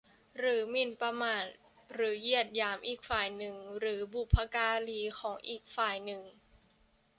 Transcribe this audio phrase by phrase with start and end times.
[0.37, 1.45] หรือหมิ่นประมาท
[1.93, 6.23] หรือเหยียดหยามอีกฝ่ายหนึ่งหรือบุพการีของอีกฝ่ายหนึ่ง